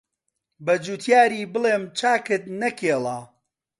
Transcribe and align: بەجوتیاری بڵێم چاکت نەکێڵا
بەجوتیاری 0.65 1.49
بڵێم 1.53 1.83
چاکت 1.99 2.43
نەکێڵا 2.61 3.19